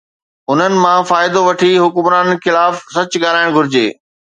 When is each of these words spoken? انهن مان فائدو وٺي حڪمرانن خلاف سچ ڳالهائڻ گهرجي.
انهن 0.51 0.73
مان 0.83 0.99
فائدو 1.09 1.39
وٺي 1.47 1.71
حڪمرانن 1.85 2.35
خلاف 2.45 2.73
سچ 2.95 3.11
ڳالهائڻ 3.23 3.49
گهرجي. 3.59 3.87